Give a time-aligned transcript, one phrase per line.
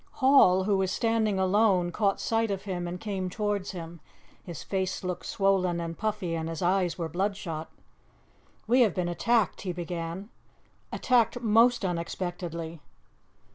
[0.13, 3.99] Hall, who was standing alone, caught sight of him and came towards him;
[4.43, 7.69] his face looked swollen and puffy, and his eyes were bloodshot.
[8.65, 10.29] "We have been attacked," he began
[10.91, 12.81] "attacked most unexpectedly!"